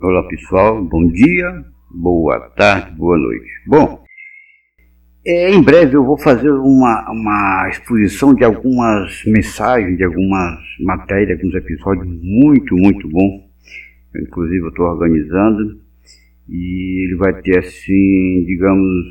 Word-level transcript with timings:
Olá 0.00 0.24
pessoal, 0.24 0.84
bom 0.84 1.06
dia, 1.06 1.64
boa 1.88 2.40
tarde, 2.56 2.90
boa 2.96 3.16
noite. 3.16 3.48
Bom, 3.64 4.04
é, 5.24 5.50
em 5.50 5.62
breve 5.62 5.96
eu 5.96 6.04
vou 6.04 6.18
fazer 6.18 6.50
uma, 6.50 7.10
uma 7.12 7.68
exposição 7.70 8.34
de 8.34 8.42
algumas 8.42 9.24
mensagens, 9.24 9.96
de 9.96 10.02
algumas 10.02 10.58
matérias, 10.80 11.38
alguns 11.38 11.54
episódios 11.54 12.06
muito, 12.20 12.76
muito 12.76 13.08
bom. 13.08 13.48
Inclusive 14.16 14.64
eu 14.64 14.68
estou 14.68 14.84
organizando 14.84 15.80
e 16.48 17.06
ele 17.06 17.16
vai 17.16 17.40
ter 17.40 17.60
assim, 17.60 18.44
digamos, 18.46 19.06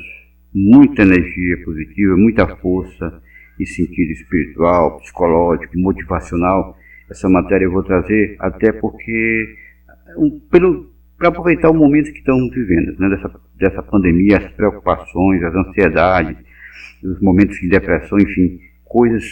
muita 0.54 1.00
energia 1.00 1.64
positiva, 1.64 2.14
muita 2.14 2.46
força 2.58 3.22
e 3.58 3.66
sentido 3.66 4.12
espiritual, 4.12 4.98
psicológico, 4.98 5.78
motivacional. 5.78 6.76
Essa 7.10 7.28
matéria 7.28 7.64
eu 7.64 7.72
vou 7.72 7.82
trazer 7.82 8.36
até 8.38 8.70
porque 8.70 9.63
um, 10.16 10.40
para 11.18 11.28
aproveitar 11.28 11.70
o 11.70 11.74
momento 11.74 12.12
que 12.12 12.18
estamos 12.18 12.54
vivendo, 12.54 12.98
né, 12.98 13.08
dessa, 13.08 13.40
dessa 13.56 13.82
pandemia, 13.82 14.38
as 14.38 14.52
preocupações, 14.52 15.42
as 15.42 15.54
ansiedades, 15.54 16.36
os 17.02 17.20
momentos 17.20 17.58
de 17.58 17.68
depressão, 17.68 18.18
enfim, 18.18 18.60
coisas. 18.84 19.24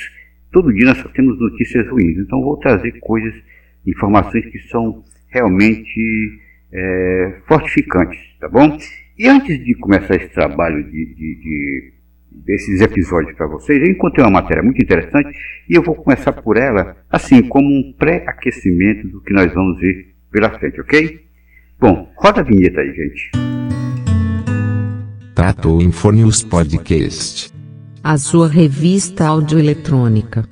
Todo 0.50 0.72
dia 0.72 0.86
nós 0.86 1.02
temos 1.12 1.38
notícias 1.38 1.88
ruins, 1.88 2.18
então 2.18 2.42
vou 2.42 2.56
trazer 2.58 2.92
coisas, 3.00 3.34
informações 3.86 4.44
que 4.46 4.58
são 4.68 5.02
realmente 5.28 6.40
é, 6.72 7.36
fortificantes, 7.46 8.20
tá 8.38 8.48
bom? 8.48 8.76
E 9.18 9.28
antes 9.28 9.62
de 9.64 9.74
começar 9.74 10.16
esse 10.16 10.28
trabalho 10.28 10.82
de, 10.84 11.06
de, 11.14 11.34
de 11.36 11.92
desses 12.44 12.80
episódios 12.80 13.36
para 13.36 13.46
vocês, 13.46 13.80
eu 13.80 13.90
encontrei 13.90 14.24
uma 14.24 14.40
matéria 14.40 14.62
muito 14.62 14.82
interessante 14.82 15.36
e 15.68 15.74
eu 15.74 15.82
vou 15.82 15.94
começar 15.94 16.32
por 16.32 16.56
ela, 16.56 16.96
assim, 17.10 17.42
como 17.42 17.68
um 17.68 17.92
pré-aquecimento 17.92 19.08
do 19.08 19.20
que 19.20 19.32
nós 19.32 19.52
vamos 19.52 19.78
ver 19.78 20.11
pela 20.32 20.50
frente, 20.58 20.80
ok? 20.80 21.20
Bom, 21.78 22.10
roda 22.16 22.40
a 22.40 22.44
vinheta 22.44 22.80
aí, 22.80 22.92
gente. 22.94 23.30
Tato 25.34 25.80
Infornews 25.80 26.42
Podcast. 26.42 27.52
A 28.02 28.16
sua 28.16 28.48
revista 28.48 29.26
audioeletrônica. 29.26 30.44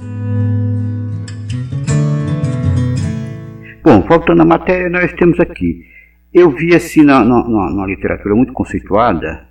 Bom, 3.83 4.03
voltando 4.03 4.43
à 4.43 4.45
matéria, 4.45 4.91
nós 4.91 5.13
temos 5.15 5.41
aqui. 5.41 5.87
Eu 6.33 6.51
vi 6.51 6.75
assim 6.75 7.03
na, 7.03 7.25
na, 7.25 7.73
na 7.73 7.87
literatura 7.87 8.35
muito 8.35 8.53
conceituada 8.53 9.49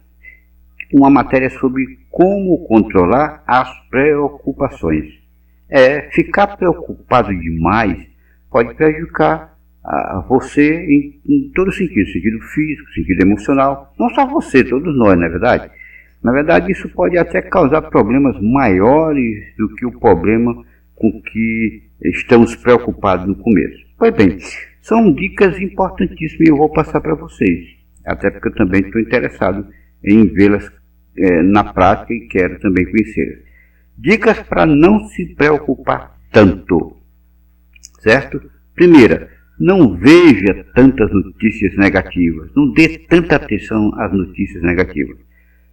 uma 0.92 1.09
matéria 1.09 1.50
sobre 1.52 2.00
como 2.09 2.66
controlar 2.66 3.44
as 3.45 3.70
preocupações. 3.89 5.06
É, 5.70 6.09
ficar 6.11 6.58
preocupado 6.58 7.30
demais 7.30 8.08
pode 8.50 8.73
prejudicar 8.73 9.56
a 9.90 10.23
você 10.28 10.86
em, 10.86 11.20
em 11.28 11.52
todo 11.56 11.72
sentido, 11.72 12.06
sentido 12.12 12.40
físico, 12.54 12.92
sentido 12.92 13.22
emocional, 13.22 13.92
não 13.98 14.08
só 14.12 14.28
você, 14.28 14.64
todos 14.64 14.95
nós, 14.95 15.18
na 15.18 15.26
é 15.26 15.30
verdade. 15.30 15.72
Na 16.23 16.32
verdade, 16.32 16.72
isso 16.72 16.88
pode 16.90 17.18
até 17.18 17.42
causar 17.42 17.82
problemas 17.84 18.40
maiores 18.40 19.56
do 19.58 19.73
que 19.73 19.86
o 19.86 20.00
problema 20.00 20.64
com 20.94 21.22
que 21.22 21.84
estamos 22.04 22.56
preocupados 22.56 23.26
no 23.26 23.36
começo. 23.36 23.80
Pois 23.98 24.14
bem, 24.14 24.38
são 24.82 25.12
dicas 25.12 25.60
importantíssimas 25.60 26.48
e 26.48 26.52
eu 26.52 26.58
vou 26.58 26.70
passar 26.72 27.02
para 27.02 27.16
vocês, 27.16 27.66
até 28.06 28.30
porque 28.30 28.50
eu 28.50 28.56
também 28.56 28.82
estou 28.82 29.02
interessado 29.02 29.66
em 30.04 30.28
vê-las 30.28 30.72
é, 31.17 31.42
na 31.42 31.64
prática 31.64 32.14
e 32.14 32.28
quero 32.28 32.60
também 32.60 32.86
conhecê-las. 32.86 33.40
Dicas 33.98 34.40
para 34.44 34.66
não 34.66 35.08
se 35.08 35.34
preocupar 35.36 36.16
tanto, 36.32 36.98
certo? 38.02 38.40
Primeira, 38.76 39.39
não 39.60 39.98
veja 39.98 40.66
tantas 40.74 41.12
notícias 41.12 41.76
negativas, 41.76 42.50
não 42.56 42.72
dê 42.72 42.98
tanta 42.98 43.36
atenção 43.36 43.92
às 44.00 44.12
notícias 44.14 44.64
negativas. 44.64 45.18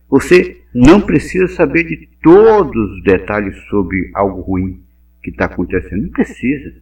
Você 0.08 0.62
não 0.74 1.00
precisa 1.00 1.46
saber 1.48 1.84
de 1.84 2.08
todos 2.22 2.90
os 2.92 3.02
detalhes 3.04 3.56
sobre 3.68 4.10
algo 4.14 4.40
ruim 4.40 4.80
que 5.22 5.30
está 5.30 5.46
acontecendo, 5.46 6.02
não 6.02 6.10
precisa. 6.10 6.74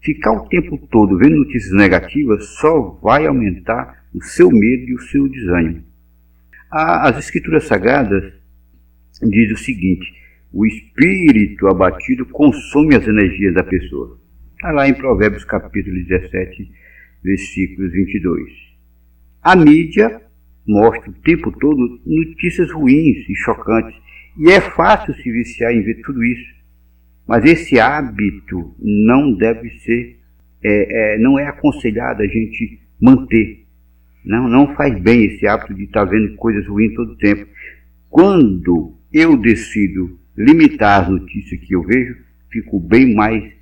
Ficar 0.00 0.32
o 0.32 0.48
tempo 0.48 0.76
todo 0.90 1.16
vendo 1.16 1.36
notícias 1.36 1.72
negativas 1.72 2.46
só 2.58 2.98
vai 3.02 3.26
aumentar 3.26 4.04
o 4.12 4.22
seu 4.22 4.50
medo 4.50 4.90
e 4.90 4.94
o 4.94 5.00
seu 5.00 5.26
desânimo. 5.28 5.82
As 6.70 7.18
escrituras 7.18 7.64
sagradas 7.64 8.32
dizem 9.22 9.54
o 9.54 9.58
seguinte: 9.58 10.12
o 10.52 10.66
espírito 10.66 11.66
abatido 11.68 12.26
consome 12.26 12.94
as 12.94 13.06
energias 13.06 13.54
da 13.54 13.62
pessoa. 13.62 14.18
Está 14.64 14.72
lá 14.72 14.88
em 14.88 14.94
Provérbios 14.94 15.44
capítulo 15.44 15.94
17, 16.06 16.70
versículos 17.22 17.92
22. 17.92 18.50
A 19.42 19.54
mídia 19.54 20.22
mostra 20.66 21.10
o 21.10 21.12
tempo 21.20 21.52
todo 21.52 22.00
notícias 22.06 22.72
ruins 22.72 23.28
e 23.28 23.34
chocantes, 23.34 23.94
e 24.38 24.50
é 24.50 24.62
fácil 24.62 25.12
se 25.16 25.30
viciar 25.30 25.70
em 25.70 25.82
ver 25.82 26.00
tudo 26.00 26.24
isso. 26.24 26.50
Mas 27.28 27.44
esse 27.44 27.78
hábito 27.78 28.74
não 28.80 29.36
deve 29.36 29.68
ser, 29.80 30.18
é, 30.62 31.16
é, 31.16 31.18
não 31.18 31.38
é 31.38 31.46
aconselhado 31.46 32.22
a 32.22 32.26
gente 32.26 32.80
manter. 32.98 33.66
Não, 34.24 34.48
não 34.48 34.74
faz 34.74 34.98
bem 34.98 35.26
esse 35.26 35.46
hábito 35.46 35.74
de 35.74 35.84
estar 35.84 36.06
tá 36.06 36.10
vendo 36.10 36.36
coisas 36.36 36.66
ruins 36.66 36.94
todo 36.94 37.12
o 37.12 37.18
tempo. 37.18 37.46
Quando 38.08 38.94
eu 39.12 39.36
decido 39.36 40.18
limitar 40.34 41.02
as 41.02 41.10
notícias 41.10 41.60
que 41.60 41.74
eu 41.74 41.82
vejo, 41.82 42.16
fico 42.50 42.80
bem 42.80 43.14
mais 43.14 43.52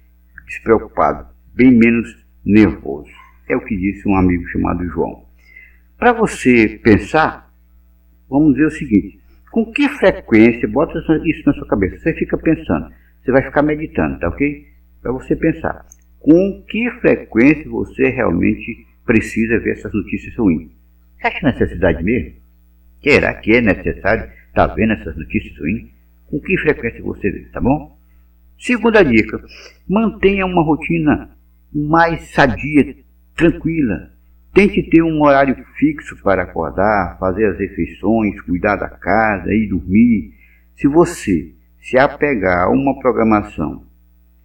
despreocupado, 0.53 1.27
bem 1.55 1.71
menos 1.71 2.09
nervoso. 2.45 3.11
É 3.49 3.57
o 3.57 3.65
que 3.65 3.77
disse 3.77 4.07
um 4.09 4.17
amigo 4.17 4.47
chamado 4.49 4.87
João. 4.89 5.25
Para 5.99 6.13
você 6.13 6.81
pensar, 6.83 7.53
vamos 8.29 8.55
dizer 8.55 8.67
o 8.67 8.71
seguinte: 8.71 9.21
com 9.51 9.71
que 9.73 9.89
frequência, 9.89 10.69
bota 10.69 10.99
isso 11.25 11.43
na 11.47 11.53
sua 11.55 11.69
cabeça, 11.69 11.99
você 11.99 12.15
fica 12.15 12.37
pensando, 12.39 12.93
você 13.23 13.33
vai 13.33 13.43
ficar 13.43 13.63
meditando, 13.63 14.19
tá 14.19 14.29
ok? 14.29 14.67
Para 15.01 15.13
você 15.13 15.37
pensar, 15.37 15.85
com 16.19 16.65
que 16.69 16.91
frequência 17.01 17.69
você 17.69 18.09
realmente 18.09 18.87
precisa 19.05 19.59
ver 19.59 19.73
essas 19.73 19.93
notícias 19.93 20.35
ruins? 20.37 20.71
Você 21.19 21.27
acha 21.27 21.47
necessidade 21.47 22.03
mesmo? 22.03 22.35
Será 23.03 23.35
que 23.35 23.57
é 23.57 23.61
necessário 23.61 24.25
estar 24.49 24.69
tá 24.69 24.75
vendo 24.75 24.93
essas 24.93 25.17
notícias 25.17 25.59
ruins? 25.59 25.91
Com 26.27 26.41
que 26.41 26.57
frequência 26.59 27.03
você 27.03 27.31
vê, 27.31 27.41
tá 27.53 27.61
bom? 27.61 27.97
Segunda 28.59 29.05
dica: 29.05 29.43
mantenha 29.89 30.47
uma 30.47 30.63
rotina 30.63 31.31
mais 31.73 32.33
sadia, 32.33 32.97
tranquila. 33.35 34.11
Tente 34.55 34.83
ter 34.83 35.03
um 35.03 35.23
horário 35.23 35.57
fixo 35.79 36.17
para 36.23 36.43
acordar, 36.43 37.17
fazer 37.19 37.47
as 37.47 37.59
refeições, 37.59 38.41
cuidar 38.43 38.77
da 38.77 38.89
casa 38.89 39.53
e 39.53 39.67
dormir. 39.67 40.35
Se 40.77 40.87
você 40.87 41.55
se 41.81 41.99
apegar 41.99 42.65
a 42.65 42.71
uma 42.71 42.99
programação, 43.01 43.85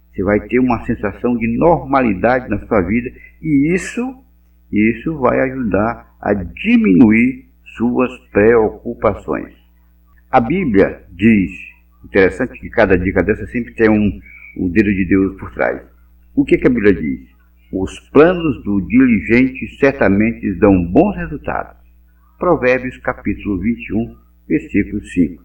você 0.09 0.23
vai 0.23 0.39
ter 0.47 0.59
uma 0.59 0.83
sensação 0.85 1.37
de 1.37 1.47
normalidade 1.57 2.49
na 2.49 2.65
sua 2.65 2.81
vida 2.81 3.11
e 3.41 3.73
isso, 3.73 4.23
isso 4.71 5.17
vai 5.19 5.39
ajudar 5.41 6.15
a 6.21 6.33
diminuir 6.33 7.49
suas 7.75 8.11
preocupações. 8.31 9.53
A 10.31 10.39
Bíblia 10.39 11.03
diz 11.11 11.51
Interessante 12.05 12.59
que 12.59 12.69
cada 12.69 12.97
dica 12.97 13.23
dessa 13.23 13.45
sempre 13.47 13.73
tem 13.73 13.89
um, 13.89 14.19
um 14.57 14.69
dedo 14.69 14.93
de 14.93 15.05
Deus 15.05 15.37
por 15.37 15.51
trás. 15.53 15.81
O 16.35 16.45
que, 16.45 16.57
que 16.57 16.67
a 16.67 16.69
Bíblia 16.69 16.93
diz? 16.93 17.27
Os 17.71 17.99
planos 18.11 18.63
do 18.63 18.79
diligente 18.81 19.67
certamente 19.79 20.53
dão 20.53 20.83
bons 20.85 21.15
resultados. 21.17 21.75
Provérbios 22.39 22.97
capítulo 22.99 23.59
21, 23.59 24.15
versículo 24.47 25.03
5. 25.03 25.43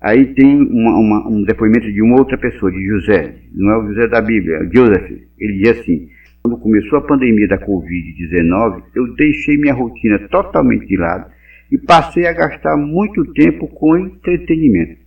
Aí 0.00 0.34
tem 0.34 0.60
uma, 0.60 0.98
uma, 0.98 1.28
um 1.28 1.44
depoimento 1.44 1.90
de 1.90 2.02
uma 2.02 2.18
outra 2.18 2.36
pessoa, 2.36 2.70
de 2.70 2.84
José, 2.84 3.36
não 3.54 3.70
é 3.70 3.78
o 3.78 3.86
José 3.88 4.08
da 4.08 4.20
Bíblia, 4.20 4.56
é 4.56 4.62
o 4.62 4.72
Joseph. 4.72 5.10
Ele 5.38 5.58
diz 5.58 5.78
assim: 5.78 6.08
Quando 6.42 6.58
começou 6.58 6.98
a 6.98 7.06
pandemia 7.06 7.46
da 7.46 7.58
Covid-19, 7.58 8.82
eu 8.94 9.14
deixei 9.14 9.56
minha 9.56 9.74
rotina 9.74 10.18
totalmente 10.28 10.86
de 10.86 10.96
lado 10.96 11.30
e 11.70 11.78
passei 11.78 12.26
a 12.26 12.32
gastar 12.32 12.76
muito 12.76 13.32
tempo 13.32 13.68
com 13.68 13.96
entretenimento. 13.96 15.01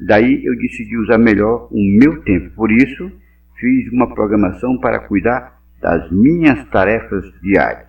Daí 0.00 0.44
eu 0.44 0.56
decidi 0.56 0.96
usar 0.96 1.18
melhor 1.18 1.68
o 1.70 1.98
meu 1.98 2.22
tempo. 2.22 2.50
Por 2.54 2.70
isso, 2.72 3.10
fiz 3.58 3.92
uma 3.92 4.12
programação 4.14 4.78
para 4.78 5.00
cuidar 5.00 5.60
das 5.80 6.10
minhas 6.10 6.64
tarefas 6.70 7.24
diárias. 7.42 7.88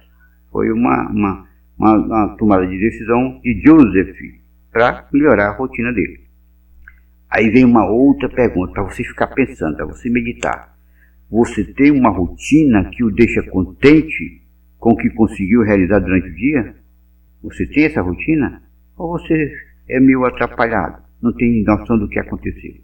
Foi 0.51 0.71
uma, 0.71 1.09
uma, 1.09 1.47
uma, 1.77 1.97
uma 1.97 2.37
tomada 2.37 2.67
de 2.67 2.77
decisão 2.77 3.39
de 3.41 3.61
Joseph 3.65 4.17
para 4.71 5.07
melhorar 5.11 5.49
a 5.49 5.55
rotina 5.55 5.91
dele. 5.93 6.25
Aí 7.29 7.49
vem 7.49 7.65
uma 7.65 7.85
outra 7.89 8.29
pergunta 8.29 8.73
para 8.73 8.83
você 8.83 9.03
ficar 9.03 9.27
pensando, 9.27 9.75
para 9.75 9.85
você 9.85 10.09
meditar. 10.09 10.75
Você 11.29 11.63
tem 11.63 11.91
uma 11.91 12.09
rotina 12.09 12.89
que 12.91 13.03
o 13.03 13.11
deixa 13.11 13.41
contente 13.43 14.41
com 14.77 14.91
o 14.91 14.97
que 14.97 15.09
conseguiu 15.09 15.63
realizar 15.63 15.99
durante 15.99 16.29
o 16.29 16.35
dia? 16.35 16.75
Você 17.41 17.65
tem 17.65 17.85
essa 17.85 18.01
rotina? 18.01 18.61
Ou 18.95 19.17
você 19.17 19.51
é 19.89 19.99
meio 19.99 20.23
atrapalhado? 20.25 21.04
Não 21.25 21.33
tem 21.33 21.63
noção 21.63 21.97
do 21.97 22.07
que 22.07 22.19
aconteceu. 22.19 22.75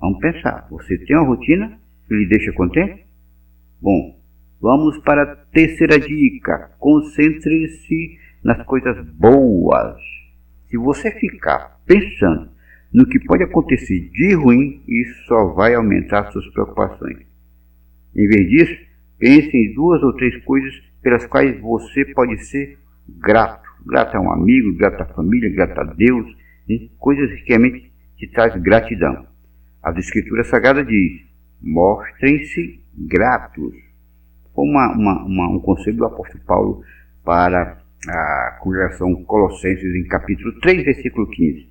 Vamos 0.00 0.18
pensar. 0.20 0.66
Você 0.70 0.98
tem 0.98 1.16
uma 1.16 1.26
rotina 1.26 1.78
que 2.06 2.14
lhe 2.14 2.26
deixa 2.26 2.52
contente? 2.52 3.04
Bom, 3.80 4.24
Vamos 4.64 4.96
para 5.00 5.24
a 5.24 5.36
terceira 5.52 6.00
dica. 6.00 6.70
Concentre-se 6.78 8.18
nas 8.42 8.64
coisas 8.64 8.98
boas. 9.10 10.00
Se 10.70 10.78
você 10.78 11.10
ficar 11.10 11.78
pensando 11.84 12.48
no 12.90 13.06
que 13.06 13.18
pode 13.26 13.42
acontecer 13.42 14.08
de 14.08 14.32
ruim, 14.32 14.82
isso 14.88 15.26
só 15.26 15.52
vai 15.52 15.74
aumentar 15.74 16.32
suas 16.32 16.48
preocupações. 16.48 17.18
Em 18.16 18.26
vez 18.26 18.48
disso, 18.48 18.74
pense 19.18 19.54
em 19.54 19.74
duas 19.74 20.02
ou 20.02 20.14
três 20.14 20.42
coisas 20.44 20.72
pelas 21.02 21.26
quais 21.26 21.60
você 21.60 22.06
pode 22.14 22.38
ser 22.46 22.78
grato. 23.06 23.68
Grato 23.86 24.16
a 24.16 24.20
um 24.22 24.32
amigo, 24.32 24.74
grato 24.78 25.02
à 25.02 25.06
família, 25.14 25.50
grato 25.50 25.78
a 25.78 25.84
Deus? 25.92 26.26
Coisas 26.98 27.30
que 27.40 27.48
realmente 27.48 27.92
te 28.16 28.28
traz 28.28 28.54
gratidão. 28.62 29.26
As 29.82 29.96
Escrituras 29.98 30.48
Sagradas 30.48 30.86
diz: 30.86 31.22
mostrem-se 31.60 32.80
gratos. 32.96 33.74
Foi 34.54 34.64
uma, 34.64 34.92
uma, 34.92 35.24
uma, 35.24 35.48
um 35.50 35.60
conselho 35.60 35.96
do 35.96 36.06
apóstolo 36.06 36.44
Paulo 36.44 36.82
para 37.24 37.78
a 38.08 38.58
congregação 38.60 39.14
Colossenses 39.24 39.94
em 39.94 40.06
capítulo 40.06 40.52
3, 40.60 40.84
versículo 40.84 41.28
15. 41.28 41.68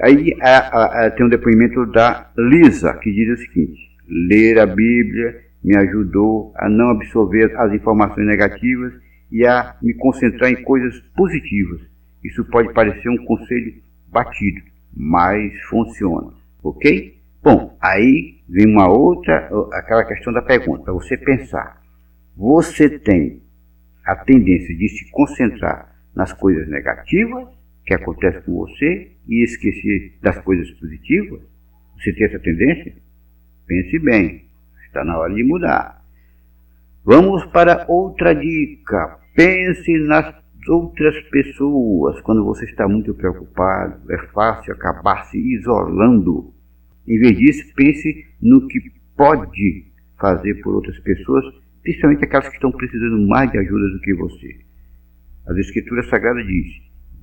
Aí 0.00 0.36
a, 0.40 0.58
a, 0.58 1.06
a, 1.06 1.10
tem 1.10 1.24
um 1.24 1.28
depoimento 1.28 1.86
da 1.86 2.30
Lisa, 2.36 2.94
que 2.94 3.12
diz 3.12 3.38
o 3.38 3.42
seguinte: 3.42 3.80
ler 4.08 4.58
a 4.58 4.66
Bíblia 4.66 5.46
me 5.64 5.76
ajudou 5.76 6.52
a 6.56 6.68
não 6.68 6.90
absorver 6.90 7.52
as 7.56 7.72
informações 7.72 8.26
negativas 8.26 8.92
e 9.32 9.44
a 9.44 9.74
me 9.82 9.94
concentrar 9.94 10.50
em 10.50 10.62
coisas 10.62 11.00
positivas. 11.16 11.80
Isso 12.22 12.44
pode 12.44 12.72
parecer 12.72 13.08
um 13.08 13.24
conselho 13.24 13.74
batido, 14.16 14.62
mas 14.96 15.52
funciona, 15.68 16.32
ok? 16.62 17.20
Bom, 17.42 17.76
aí 17.78 18.40
vem 18.48 18.66
uma 18.66 18.88
outra, 18.88 19.50
aquela 19.74 20.04
questão 20.04 20.32
da 20.32 20.40
pergunta, 20.40 20.84
para 20.84 20.94
você 20.94 21.18
pensar. 21.18 21.82
Você 22.34 22.98
tem 22.98 23.42
a 24.06 24.16
tendência 24.16 24.74
de 24.74 24.88
se 24.88 25.10
concentrar 25.10 25.94
nas 26.14 26.32
coisas 26.32 26.66
negativas 26.68 27.46
que 27.84 27.92
acontecem 27.92 28.40
com 28.42 28.52
você 28.52 29.12
e 29.28 29.44
esquecer 29.44 30.18
das 30.22 30.38
coisas 30.38 30.70
positivas? 30.72 31.42
Você 31.98 32.12
tem 32.14 32.26
essa 32.26 32.38
tendência? 32.38 32.94
Pense 33.66 33.98
bem, 33.98 34.46
está 34.86 35.04
na 35.04 35.18
hora 35.18 35.34
de 35.34 35.44
mudar. 35.44 36.02
Vamos 37.04 37.44
para 37.46 37.84
outra 37.86 38.34
dica. 38.34 39.18
Pense 39.34 39.98
nas 39.98 40.34
outras 40.68 41.20
pessoas. 41.30 42.20
Quando 42.22 42.44
você 42.44 42.64
está 42.64 42.86
muito 42.88 43.14
preocupado, 43.14 44.00
é 44.10 44.18
fácil 44.28 44.72
acabar 44.72 45.24
se 45.24 45.38
isolando. 45.38 46.52
Em 47.06 47.18
vez 47.18 47.36
disso, 47.38 47.72
pense 47.74 48.26
no 48.40 48.66
que 48.66 48.80
pode 49.16 49.86
fazer 50.18 50.54
por 50.62 50.74
outras 50.74 50.98
pessoas 51.00 51.44
principalmente 51.86 52.24
aquelas 52.24 52.48
que 52.48 52.56
estão 52.56 52.72
precisando 52.72 53.28
mais 53.28 53.48
de 53.52 53.58
ajuda 53.58 53.88
do 53.90 54.00
que 54.00 54.12
você. 54.14 54.56
As 55.46 55.56
Escrituras 55.56 56.08
Sagradas 56.08 56.44
diz: 56.44 56.66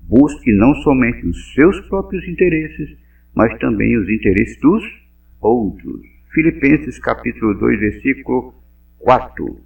busque 0.07 0.53
não 0.53 0.73
somente 0.75 1.27
os 1.27 1.53
seus 1.53 1.81
próprios 1.89 2.25
interesses, 2.29 2.97
mas 3.35 3.59
também 3.59 3.97
os 3.97 4.07
interesses 4.09 4.57
dos 4.61 4.81
outros. 5.41 6.01
Filipenses 6.33 6.97
capítulo 6.97 7.53
2, 7.55 7.79
versículo 7.79 8.53
4. 8.99 9.59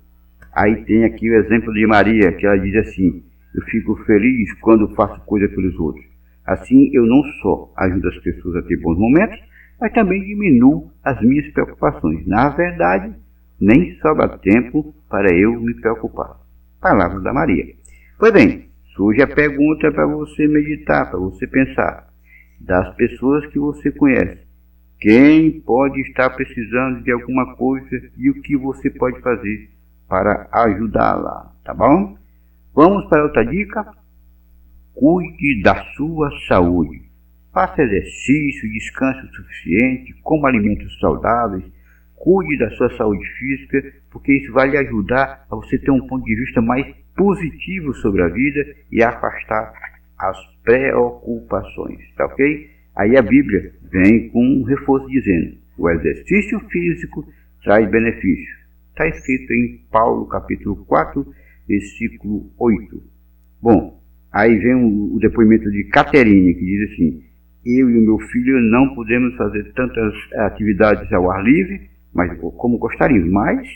Aí 0.52 0.84
tem 0.86 1.04
aqui 1.04 1.30
o 1.30 1.36
exemplo 1.36 1.72
de 1.72 1.86
Maria, 1.86 2.32
que 2.32 2.48
ela 2.48 2.58
diz 2.58 2.76
assim: 2.78 3.24
Eu 3.58 3.64
fico 3.64 3.96
feliz 4.06 4.54
quando 4.62 4.94
faço 4.94 5.20
coisa 5.26 5.50
pelos 5.50 5.76
outros. 5.80 6.06
Assim 6.46 6.92
eu 6.94 7.08
não 7.08 7.24
só 7.42 7.74
ajudo 7.76 8.08
as 8.08 8.18
pessoas 8.20 8.58
a 8.58 8.62
ter 8.62 8.78
bons 8.78 9.00
momentos, 9.00 9.40
mas 9.82 9.92
também 9.94 10.24
diminuo 10.24 10.92
as 11.04 11.20
minhas 11.22 11.52
preocupações. 11.52 12.26
Na 12.28 12.50
verdade, 12.50 13.16
nem 13.60 13.96
sobra 13.96 14.38
tempo 14.38 14.94
para 15.10 15.34
eu 15.34 15.60
me 15.60 15.74
preocupar. 15.74 16.38
Palavra 16.80 17.20
da 17.20 17.34
Maria. 17.34 17.66
Pois 18.20 18.32
bem, 18.32 18.70
surge 18.96 19.24
a 19.24 19.28
pergunta 19.28 19.92
para 19.92 20.06
você 20.06 20.48
meditar, 20.48 21.10
para 21.10 21.18
você 21.18 21.48
pensar. 21.48 22.08
Das 22.60 22.96
pessoas 22.96 23.44
que 23.48 23.58
você 23.58 23.92
conhece, 23.92 24.38
quem 25.00 25.62
pode 25.62 26.00
estar 26.02 26.30
precisando 26.30 27.02
de 27.04 27.12
alguma 27.12 27.56
coisa 27.56 28.02
e 28.18 28.30
o 28.30 28.40
que 28.42 28.56
você 28.56 28.90
pode 28.92 29.20
fazer 29.22 29.70
para 30.08 30.48
ajudá-la, 30.52 31.52
tá 31.64 31.74
bom? 31.74 32.18
Vamos 32.78 33.10
para 33.10 33.24
outra 33.24 33.44
dica? 33.44 33.92
Cuide 34.94 35.64
da 35.64 35.84
sua 35.96 36.30
saúde. 36.48 37.10
Faça 37.52 37.82
exercício, 37.82 38.72
descanse 38.72 39.26
o 39.26 39.34
suficiente, 39.34 40.14
coma 40.22 40.48
alimentos 40.48 40.96
saudáveis, 41.00 41.64
cuide 42.16 42.56
da 42.60 42.70
sua 42.70 42.96
saúde 42.96 43.26
física, 43.40 43.84
porque 44.12 44.32
isso 44.32 44.54
vai 44.54 44.70
lhe 44.70 44.78
ajudar 44.78 45.48
a 45.50 45.56
você 45.56 45.80
ter 45.80 45.90
um 45.90 46.06
ponto 46.06 46.24
de 46.24 46.36
vista 46.36 46.62
mais 46.62 46.86
positivo 47.16 47.96
sobre 47.96 48.22
a 48.22 48.28
vida 48.28 48.64
e 48.92 49.02
afastar 49.02 49.74
as 50.16 50.38
preocupações, 50.64 52.00
tá 52.16 52.28
ok? 52.28 52.70
Aí 52.96 53.18
a 53.18 53.24
Bíblia 53.24 53.74
vem 53.90 54.30
com 54.30 54.46
um 54.46 54.62
reforço 54.62 55.08
dizendo: 55.08 55.58
o 55.80 55.90
exercício 55.90 56.60
físico 56.70 57.28
traz 57.64 57.90
benefício. 57.90 58.56
Está 58.92 59.08
escrito 59.08 59.52
em 59.52 59.84
Paulo 59.90 60.28
capítulo 60.28 60.86
4, 60.86 61.26
versículo 61.68 62.52
8. 62.58 63.04
Bom, 63.62 64.02
aí 64.32 64.58
vem 64.58 64.76
o, 64.76 65.18
depoimento 65.20 65.70
de 65.72 65.84
Caterine, 65.86 66.54
que 66.54 66.66
diz 66.66 66.92
assim: 66.92 67.24
Eu 67.66 67.90
e 67.90 67.98
o 67.98 68.02
meu 68.02 68.20
filho 68.20 68.60
não 68.62 68.94
podemos 68.96 69.36
fazer 69.36 69.72
tantas 69.74 70.14
atividades 70.34 71.12
ao 71.12 71.32
ar 71.32 71.44
livre 71.44 71.98
mas 72.18 72.36
como 72.40 72.80
gostaríamos. 72.80 73.30
Mas, 73.30 73.68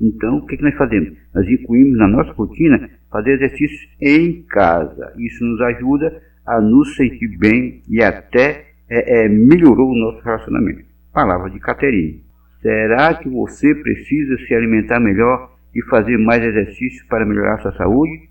então, 0.00 0.38
o 0.38 0.46
que, 0.46 0.56
que 0.56 0.62
nós 0.62 0.74
fazemos? 0.74 1.12
Nós 1.34 1.46
incluímos 1.46 1.98
na 1.98 2.08
nossa 2.08 2.32
rotina 2.32 2.88
fazer 3.10 3.34
exercícios 3.34 3.88
em 4.00 4.42
casa. 4.48 5.12
Isso 5.18 5.44
nos 5.44 5.60
ajuda 5.60 6.22
a 6.46 6.60
nos 6.60 6.96
sentir 6.96 7.36
bem 7.36 7.82
e 7.88 8.02
até 8.02 8.64
é, 8.88 9.24
é, 9.24 9.28
melhorou 9.28 9.90
o 9.90 9.98
nosso 9.98 10.24
relacionamento. 10.24 10.82
Palavra 11.12 11.50
de 11.50 11.60
Caterine. 11.60 12.24
Será 12.62 13.14
que 13.14 13.28
você 13.28 13.74
precisa 13.74 14.36
se 14.46 14.54
alimentar 14.54 14.98
melhor 14.98 15.54
e 15.74 15.82
fazer 15.82 16.18
mais 16.18 16.42
exercícios 16.42 17.06
para 17.08 17.24
melhorar 17.24 17.58
sua 17.60 17.72
saúde? 17.72 18.28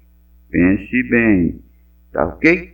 Pense 0.50 1.04
bem, 1.10 1.62
tá 2.12 2.26
ok? 2.26 2.74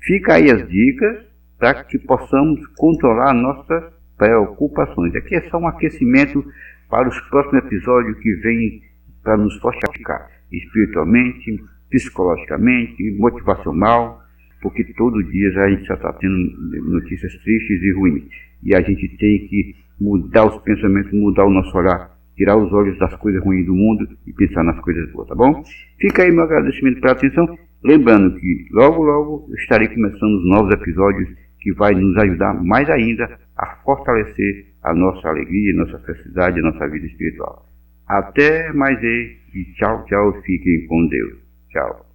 Fica 0.00 0.34
aí 0.34 0.50
as 0.50 0.68
dicas 0.68 1.26
para 1.58 1.84
que 1.84 1.98
possamos 1.98 2.66
controlar 2.76 3.30
a 3.30 3.34
nossa 3.34 3.92
preocupações. 4.18 5.14
Aqui 5.14 5.36
é 5.36 5.48
só 5.48 5.58
um 5.58 5.68
aquecimento 5.68 6.44
para 6.90 7.08
os 7.08 7.18
próximos 7.28 7.64
episódios 7.64 8.18
que 8.18 8.32
vêm 8.36 8.82
para 9.22 9.36
nos 9.36 9.56
fortificar 9.58 10.30
espiritualmente, 10.50 11.62
psicologicamente, 11.90 13.10
motivacional, 13.12 14.22
porque 14.60 14.84
todo 14.94 15.22
dia 15.24 15.48
a 15.62 15.70
gente 15.70 15.84
já 15.84 15.94
está 15.94 16.12
tendo 16.14 16.34
notícias 16.90 17.32
tristes 17.42 17.82
e 17.82 17.92
ruins. 17.92 18.24
E 18.62 18.74
a 18.74 18.80
gente 18.80 19.08
tem 19.16 19.46
que 19.46 19.76
mudar 20.00 20.46
os 20.46 20.62
pensamentos, 20.62 21.12
mudar 21.12 21.44
o 21.44 21.50
nosso 21.50 21.76
olhar, 21.76 22.17
tirar 22.38 22.56
os 22.56 22.72
olhos 22.72 22.96
das 22.98 23.14
coisas 23.16 23.42
ruins 23.42 23.66
do 23.66 23.74
mundo 23.74 24.08
e 24.26 24.32
pensar 24.32 24.62
nas 24.62 24.78
coisas 24.80 25.10
boas, 25.12 25.28
tá 25.28 25.34
bom? 25.34 25.62
Fica 26.00 26.22
aí 26.22 26.30
meu 26.30 26.44
agradecimento 26.44 27.00
pela 27.00 27.12
atenção. 27.12 27.58
Lembrando 27.84 28.38
que 28.38 28.68
logo, 28.70 29.02
logo 29.02 29.50
estarei 29.58 29.88
começando 29.88 30.38
os 30.38 30.48
novos 30.48 30.72
episódios 30.72 31.28
que 31.60 31.72
vai 31.74 31.92
nos 31.92 32.16
ajudar 32.16 32.54
mais 32.64 32.88
ainda 32.88 33.38
a 33.56 33.66
fortalecer 33.84 34.68
a 34.82 34.94
nossa 34.94 35.28
alegria, 35.28 35.74
nossa 35.74 35.98
felicidade, 35.98 36.62
nossa 36.62 36.88
vida 36.88 37.06
espiritual. 37.06 37.66
Até 38.06 38.72
mais 38.72 39.02
e 39.02 39.64
tchau, 39.74 40.04
tchau, 40.06 40.40
fiquem 40.42 40.86
com 40.86 41.06
Deus. 41.08 41.38
Tchau. 41.70 42.07